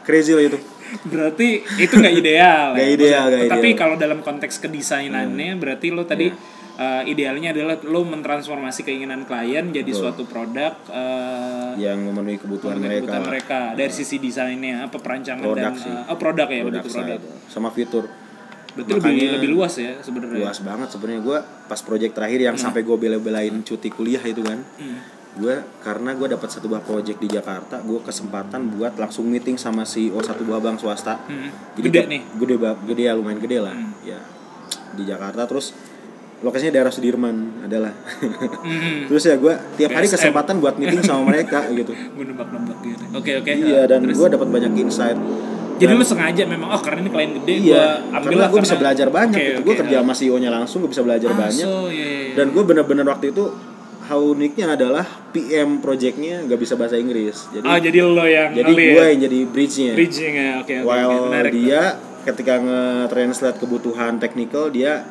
[0.07, 0.59] crazy lah itu.
[1.05, 2.95] Berarti itu nggak ideal Nggak ya.
[2.95, 3.66] ideal, nggak tapi ideal.
[3.69, 3.81] Hmm.
[3.83, 6.31] kalau dalam konteks kedesainannya berarti lo tadi
[6.77, 13.03] eh, idealnya adalah lo mentransformasi keinginan klien jadi suatu produk eh, yang memenuhi kebutuhan mereka.
[13.03, 13.59] kebutuhan mereka.
[13.75, 15.90] Dari sisi desainnya apa perancangan Produk dan sih.
[15.90, 17.21] eh, oh produk ya produk betul produk.
[17.47, 18.05] Sama fitur.
[18.77, 20.37] Berarti lebih Makanya- lebih luas ya sebenarnya.
[20.38, 21.21] luas banget sebenarnya.
[21.21, 24.61] Gue pas project terakhir yang sampai gue bela-belain cuti kuliah itu kan.
[24.77, 25.01] Hmm.
[25.37, 29.85] Gue karena gue dapat satu buah project di Jakarta gue kesempatan buat langsung meeting sama
[29.85, 31.20] CEO satu buah bank swasta.
[31.29, 31.53] Hmm.
[31.77, 32.20] Jadi gede nih.
[32.40, 32.55] Gede
[32.88, 33.77] gede ya lumayan gede lah.
[34.01, 34.16] Ya
[34.96, 35.44] di Jakarta.
[35.44, 35.77] Terus
[36.40, 37.92] lokasinya daerah Sudirman adalah.
[38.64, 39.05] Hmm.
[39.12, 41.92] terus ya gue tiap hari kesempatan buat meeting sama mereka gitu.
[41.92, 43.05] Gue nebak-nebak gitu.
[43.12, 43.53] Oke oke.
[43.53, 45.20] Iya dan gue dapat banyak insight.
[45.77, 48.81] Jadi lu sengaja memang oh karena ini klien gede iya gua ambil lah gue bisa
[48.81, 49.61] belajar banyak Oke, gitu.
[49.61, 50.01] oke, gue kerja ah.
[50.01, 51.66] sama CEO nya langsung gue bisa belajar Ah, banyak.
[51.68, 52.33] so, iya, iya, iya.
[52.33, 53.44] dan gue bener-bener waktu itu
[54.07, 57.51] how uniknya adalah PM projectnya nggak bisa bahasa Inggris.
[57.51, 59.92] Jadi oh jadi lo yang jadi gue yang jadi bridge-nya.
[59.95, 61.83] Bridging ya oke oke while menarik dia
[62.23, 65.03] ketika nge-translate kebutuhan technical dia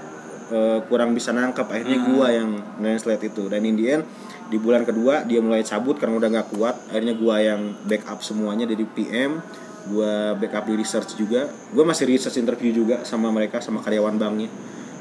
[0.48, 2.06] eh, kurang bisa nangkap akhirnya Ah.
[2.08, 3.48] gue yang translate itu.
[3.48, 4.04] Dan in the end
[4.46, 6.76] di bulan kedua dia mulai cabut karena udah nggak kuat.
[6.92, 9.40] Akhirnya gue yang backup semuanya dari PM
[9.86, 11.46] gue backup di research juga.
[11.70, 14.50] Gue masih research interview juga sama mereka sama karyawan banknya.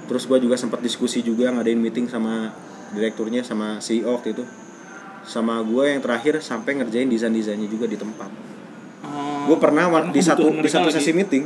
[0.04, 2.52] Terus gue juga sempat diskusi juga ngadain meeting sama
[2.94, 4.44] direkturnya sama CEO waktu itu.
[5.26, 8.30] Sama gue yang terakhir sampai ngerjain desain desainnya juga di tempat.
[9.04, 10.96] Oh, gue pernah di satu di satu lagi.
[10.96, 11.44] sesi meeting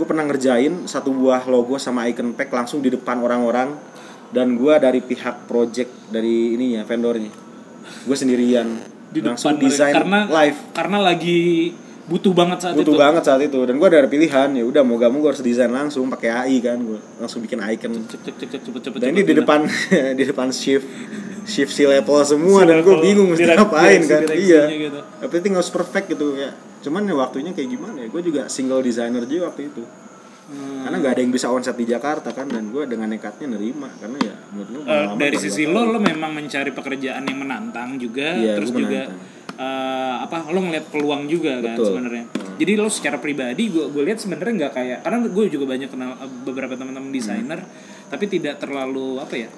[0.00, 3.76] gue pernah ngerjain satu buah logo sama icon pack langsung di depan orang-orang.
[4.30, 7.50] Dan gue dari pihak project dari ininya vendornya
[8.06, 8.68] gue sendirian.
[9.10, 9.74] Di langsung depan mereka.
[9.74, 10.58] desain karena live.
[10.70, 11.40] karena lagi
[12.08, 13.00] butuh banget saat butuh itu.
[13.00, 13.58] banget saat itu.
[13.68, 16.56] Dan gue ada pilihan ya udah mau gak mau gue harus desain langsung pakai AI
[16.64, 16.78] kan.
[16.80, 17.92] Gue langsung bikin icon.
[18.08, 19.44] Cek cek cek cek cepet cepet dan ini di gitu.
[19.44, 19.60] depan
[20.18, 20.86] di depan shift
[21.44, 24.22] shift si level semua dan gue bingung mesti ngapain kan.
[24.36, 24.68] iya.
[24.70, 25.00] gitu.
[25.24, 28.08] everything harus perfect gitu ya cuman ya waktunya kayak gimana ya?
[28.08, 29.84] Gue juga single designer juga waktu itu.
[30.50, 30.82] Hmm.
[30.82, 33.86] karena nggak ada yang bisa onset di Jakarta kan dan gue dengan nekatnya nerima.
[34.02, 38.34] Karena ya menurut gue pengalaman dari sisi lo lo memang mencari pekerjaan yang menantang juga
[38.34, 39.18] Iya, terus juga menantang.
[39.60, 42.24] Eh, apa lo ngeliat peluang juga kan sebenarnya.
[42.56, 46.16] Jadi lo secara pribadi gue gue lihat sebenarnya nggak kayak karena gue juga banyak kenal
[46.16, 47.60] eh, beberapa teman-teman desainer
[48.08, 49.48] tapi tidak terlalu apa ya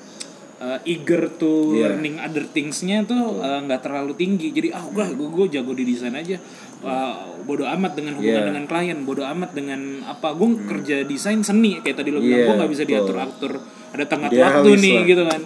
[0.59, 1.95] eh, eager to Iya.
[1.95, 4.51] learning other thingsnya tuh nggak terlalu tinggi.
[4.51, 6.39] Jadi ah gue gue jago di desain aja.
[6.83, 8.49] Wah, bodoh amat dengan hubungan Iya.
[8.51, 12.43] dengan klien bodoh amat dengan apa gue kerja desain seni kayak tadi lo bilang.
[12.43, 13.53] Iya, gue nggak bisa diatur atur
[13.93, 15.05] ada tengah waktu nih lah.
[15.05, 15.41] gitu kan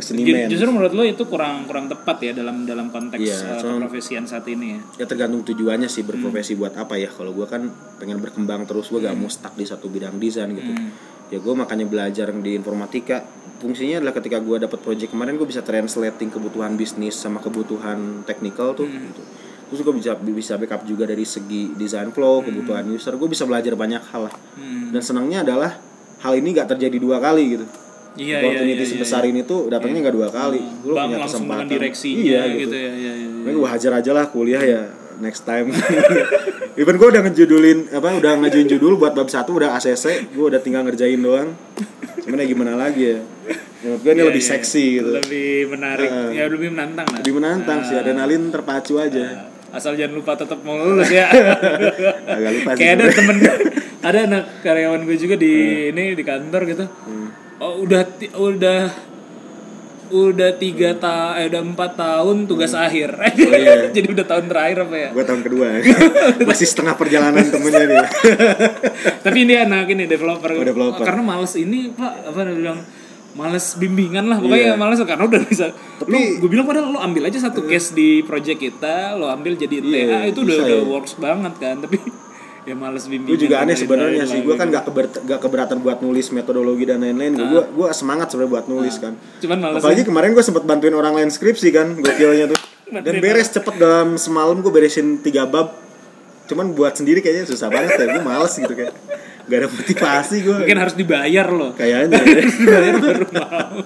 [0.00, 0.46] Seniman.
[0.46, 3.84] Ju- Justru menurut lo itu kurang kurang tepat ya dalam dalam konteks Iya, uh, cuman-
[3.84, 4.80] keprofesian saat ini ya.
[4.96, 6.60] ya tergantung tujuannya sih berprofesi Hmm.
[6.60, 9.86] buat apa ya kalau gue kan pengen berkembang terus gue gak mau stuck di satu
[9.86, 10.90] bidang desain gitu Hmm.
[11.28, 13.20] ya gue makanya belajar di informatika
[13.56, 18.72] fungsinya adalah ketika gue dapat project kemarin gue bisa translating kebutuhan bisnis sama kebutuhan technical
[18.72, 19.02] tuh Hmm.
[19.04, 19.22] gitu.
[19.68, 23.74] terus gue bisa bisa backup juga dari segi design flow kebutuhan user gue bisa belajar
[23.74, 24.88] banyak hal lah Hmm.
[24.90, 25.76] dan senangnya adalah
[26.18, 27.66] hal ini gak terjadi dua kali gitu
[28.16, 28.48] Iya iya iya.
[28.48, 32.42] opportunity iya, sebesar ini tuh datangnya nggak dua kali gue Bang punya kesempatan direksinya iya
[32.50, 32.60] gitu.
[32.70, 33.28] gitu, ya ya ya.
[33.28, 34.82] Makanya gue hajar aja lah kuliah ya
[35.18, 35.74] next time.
[36.80, 40.62] Even gue udah ngejudulin apa udah ngajuin judul buat bab satu udah ACC, gue udah
[40.62, 41.58] tinggal ngerjain doang.
[42.22, 43.18] Cuman ya gimana lagi ya.
[43.82, 44.50] Menurut gue ini Iya, lebih iya.
[44.54, 45.10] seksi gitu.
[45.10, 46.30] Lebih menarik, Heeh.
[46.38, 47.18] ya lebih menantang lah.
[47.22, 49.50] Lebih menantang sih, adrenalin terpacu aja.
[49.78, 51.30] Asal jangan lupa tetap mau lulus ya.
[52.34, 52.82] Agak lupa sih.
[52.82, 53.36] Kayak ada temen
[54.02, 55.54] ada anak karyawan gue juga di
[55.94, 56.84] ini di kantor gitu.
[57.06, 57.28] Hmm.
[57.62, 58.02] Oh udah
[58.34, 58.80] udah
[60.08, 63.14] udah tiga ta eh udah empat tahun tugas akhir.
[63.14, 63.54] Hmm.
[63.62, 63.86] iya.
[63.94, 65.08] Jadi udah tahun terakhir apa ya?
[65.14, 65.66] Gue tahun kedua.
[66.50, 68.06] Masih setengah perjalanan temennya dia.
[69.22, 70.58] Tapi ini anak ini developer.
[70.58, 71.06] Oh, developer.
[71.06, 72.82] Karena males ini Pak apa bilang
[73.38, 74.74] males bimbingan lah pokoknya Iya.
[74.74, 75.70] males karena udah bisa.
[75.70, 79.78] Tapi- gue bilang padahal lo ambil aja satu case di project kita, lo ambil jadi
[79.78, 80.82] Iya, TA itu udah udah ya.
[80.84, 81.78] works banget kan.
[81.78, 82.02] Tapi
[82.68, 83.30] ya males bimbingan.
[83.30, 87.00] gue juga aneh sebenarnya sih gue kan gak, keber- gak keberatan buat nulis metodologi dan
[87.00, 90.92] lain-lain gue gue semangat sebenarnya buat nulis kan Cuman males apalagi kemarin gue sempet bantuin
[90.92, 92.60] orang lain skripsi kan gokilnya tuh
[92.98, 95.80] dan beres cepet dalam semalam gue beresin tiga bab
[96.44, 98.92] cuman buat sendiri kayaknya susah banget ya gue males gitu kayak
[99.48, 101.72] gak ada motivasi gue mungkin harus dibayar loh.
[101.72, 102.20] kayaknya.
[102.60, 103.76] Dibayar baru mau.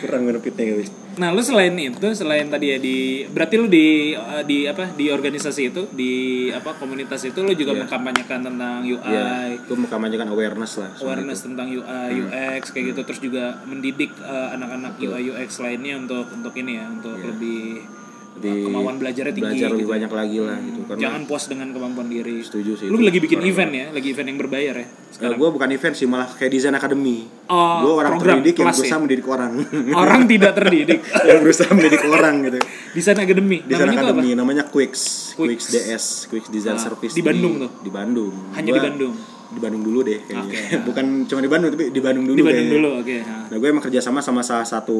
[0.00, 0.88] kurang benefitnya guys.
[1.20, 5.12] Nah, lu selain itu, selain tadi ya di berarti lu di eh, di apa di
[5.12, 6.12] organisasi itu, di
[6.48, 7.84] apa komunitas itu lu juga Iya.
[7.84, 13.00] mengkampanyekan tentang UI, ya gue mengkampanyekan awareness lah awareness tentang UI, UX kayak gitu.
[13.04, 17.84] Terus juga mendidik eh, anak-anak UI, UX lainnya untuk untuk ini ya, untuk lebih
[18.32, 19.44] Lebih kemauan belajarnya tinggi.
[19.44, 19.92] belajar lebih gitu.
[19.92, 22.36] banyak lagi lah gitu karena Jangan puas dengan kemampuan diri.
[22.40, 23.04] setuju sih Lu itu.
[23.04, 24.86] lagi bikin event ya, lagi event yang berbayar ya.
[25.20, 28.70] Eh, gue bukan event sih malah kayak desain academy Oh, gue orang program, terdidik yang
[28.70, 28.98] berusaha ya?
[28.98, 29.52] mendidik orang
[29.92, 31.00] Orang tidak terdidik.
[31.28, 32.58] yang berusaha mendidik orang gitu
[32.90, 33.58] Desain Academy.
[33.60, 35.66] desain Namanya academy namanya Quicks Quicks.
[35.68, 37.70] DS Quicks Design Ah, Service di Bandung tuh?
[37.78, 39.14] di Bandung Hanya Gua di Bandung.
[39.48, 40.78] di Bandung dulu deh kayaknya Oke, ya.
[40.88, 42.78] bukan cuma di Bandung tapi di Bandung dulu Di Bandung kayaknya.
[42.78, 43.16] dulu, oke.
[43.20, 43.44] Nah.
[43.44, 44.98] Nah, gue emang kerjasama sama salah satu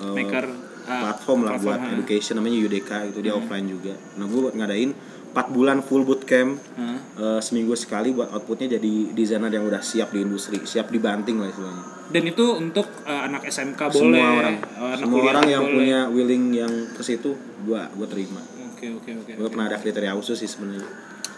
[0.00, 1.84] uh, Maker, ah, platform lah platform, buat ah.
[1.84, 1.94] Hmm.
[1.96, 3.94] education namanya UDK itu dia offline juga.
[4.14, 4.90] Nah, gue ngadain
[5.32, 6.98] 4 bulan full bootcamp Hah?
[7.16, 11.48] uh, seminggu sekali buat outputnya jadi desainer yang udah siap di industri, siap dibanting lah
[11.48, 11.84] istilahnya.
[12.06, 15.74] Dan itu untuk uh, anak SMK boleh, Semua orang, uh, anak semua orang yang boleh.
[15.74, 18.44] punya willing yang ke situ, gue gue terima.
[18.68, 19.30] Oke oke oke.
[19.32, 20.84] Gue pernah ada kriteria khusus sih sebenarnya.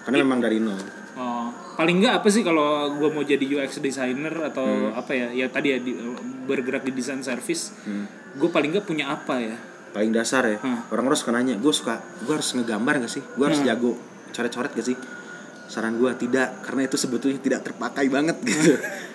[0.02, 0.80] Karena memang dari nol.
[1.14, 1.46] Oh,
[1.78, 4.98] paling nggak apa sih kalau gue mau jadi UX designer atau Hmm.
[4.98, 5.30] apa ya?
[5.30, 5.94] Ya tadi ya di-
[6.44, 7.70] bergerak di desain service.
[7.87, 8.11] Hmm.
[8.34, 9.56] Gue paling nggak punya apa ya?
[9.94, 10.58] paling dasar ya.
[10.58, 10.82] Hmm.
[10.90, 13.22] orang-orang suka nanya gue suka gue harus ngegambar gak sih?
[13.38, 13.94] Gue harus jago
[14.34, 14.98] coret-coret gak sih?
[15.70, 18.74] Saran gue tidak karena itu sebetulnya tidak terpakai banget gitu.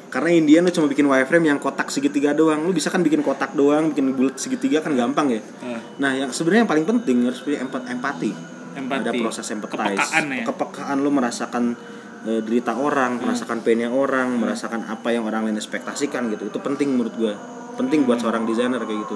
[0.10, 2.64] Karena Indian lu cuma bikin wireframe yang kotak segitiga doang.
[2.66, 5.42] Lu bisa kan bikin kotak doang bikin bulat segitiga kan gampang ya.
[5.62, 8.32] Ah, nah yang sebenarnya yang paling penting harus punya empat empati.
[8.70, 9.02] Empati.
[9.04, 10.44] ada proses empathize Kepekaan ya.
[10.48, 11.76] kepekaan lu merasakan
[12.24, 16.48] eh, derita orang merasakan painnya orang merasakan apa yang orang lain ekspektasikan gitu.
[16.48, 19.16] Itu penting menurut gua penting buat seorang desainer kayak gitu.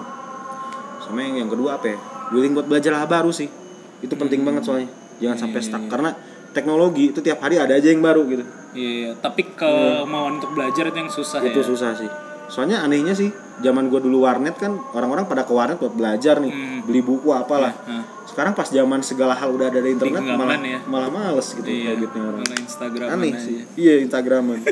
[1.04, 1.98] Sama yang, yang kedua apa ya?
[2.32, 3.52] Willing buat belajar hal baru sih.
[4.00, 4.90] Itu penting banget soalnya.
[5.20, 5.84] Jangan sampai stuck.
[5.92, 6.16] karena
[6.56, 8.44] teknologi itu tiap hari ada aja yang baru gitu.
[8.74, 9.12] Iya, iya.
[9.22, 11.66] tapi kemauan untuk belajar itu yang susah itu ya.
[11.66, 12.10] susah sih
[12.54, 16.48] soalnya anehnya sih zaman gua dulu warnet kan orang-orang pada ke warnet buat belajar nih
[16.48, 16.80] Hmm.
[16.84, 20.80] beli buku apalah Nah, sekarang pas zaman segala hal udah ada di internet malah ya.
[20.86, 21.92] malah males gitu iya.
[21.92, 23.42] habitnya orang Instagram aneh aja.
[23.42, 24.62] sih iya instagraman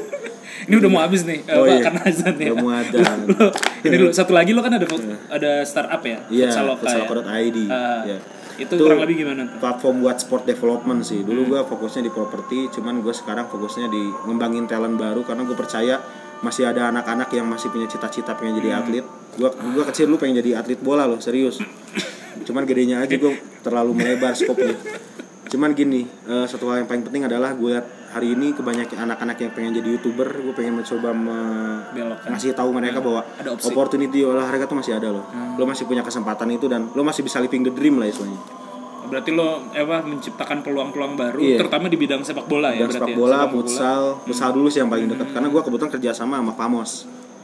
[0.61, 1.81] Ini udah mau habis nih, Oh, iya.
[1.81, 2.51] karena azan ya.
[2.51, 3.17] Udah mau adzan.
[3.25, 4.85] Lo- ini dulu satu lagi lo kan ada
[5.31, 7.01] ada startup ya, iya Futsaloka ya.
[7.01, 8.17] futsal.id Ah, ya
[8.59, 9.57] Itu kurang lebih gimana tuh?
[9.57, 11.27] platform buat sport development sih Hmm.
[11.27, 15.55] dulu gua fokusnya di properti cuman gue sekarang fokusnya di ngembangin talent baru karena gue
[15.55, 15.97] percaya
[16.41, 18.80] masih ada anak-anak yang masih punya cita-cita pengen jadi Hmm.
[18.82, 21.62] atlet gua gua kecil dulu pengen jadi atlet bola loh serius
[22.41, 24.73] cuman gedenya aja gue terlalu melebar skopnya
[25.47, 29.38] cuman gini eh, satu hal yang paling penting adalah gue lihat hari ini kebanyakan anak-anak
[29.38, 32.30] yang pengen jadi youtuber gue pengen mencoba me- Belokkan.
[32.32, 33.36] ngasih tahu mereka bahwa Hmm.
[33.38, 33.63] Ada opsi.
[33.63, 33.71] Hmm.
[33.71, 35.23] opportunity olahraga tuh masih ada loh
[35.54, 38.39] lo masih punya kesempatan itu dan lo masih bisa living the dream lah istilahnya
[39.12, 41.58] Berarti lo eh, apa menciptakan peluang-peluang baru, Iya.
[41.60, 42.95] terutama di bidang sepak bola ya dan berarti.
[42.97, 43.17] sepak ya?
[43.17, 46.54] bola, Sepak futsal, futsal dulu sih yang paling dekat karena gue kebetulan kerja sama sama
[46.54, 46.91] Famos,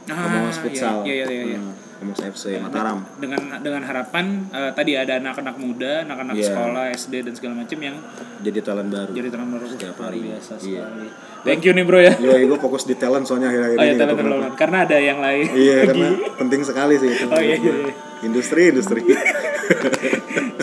[0.06, 1.58] Ah, Famos iya, futsal, iya, iya, iya, iya.
[1.60, 3.04] Hmm, Famos FC Mataram.
[3.14, 6.46] Dengan dengan harapan eh, tadi ada anak-anak muda, anak-anak Iya.
[6.48, 7.96] sekolah SD dan segala macam yang
[8.40, 9.12] Jadi talent baru.
[9.12, 10.18] jadi terang baru Setiap hari.
[10.24, 10.80] biasa Iya.
[10.80, 11.08] sekali.
[11.38, 12.16] Thank you nih bro ya.
[12.16, 13.94] Yo, gue fokus di talent soalnya akhir-akhir Oh ya ini.
[13.94, 14.56] talent nggak tahu development.
[14.56, 15.44] karena ada yang lain.
[15.52, 17.24] Iya, karena penting sekali sih itu.
[17.26, 17.94] Oh, iya, iya, iya.
[18.20, 19.00] Industri, industri.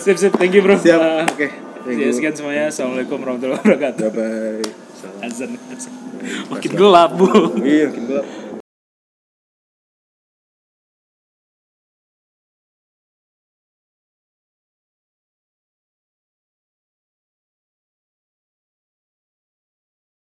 [0.06, 0.78] sip sip, thank you bro.
[0.78, 1.02] Siap.
[1.02, 1.48] Eh, Oke.
[1.82, 2.14] Thank ya, you.
[2.14, 2.70] sekian semuanya.
[2.70, 4.06] Assalamualaikum warahmatullahi wabarakatuh.
[4.14, 5.26] Bye bye.
[5.26, 5.50] Azan.
[5.74, 5.92] azan.
[6.46, 7.26] Makin gelap bu.
[7.58, 8.26] Iya, makin gelap.